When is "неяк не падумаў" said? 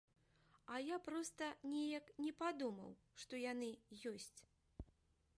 1.73-2.95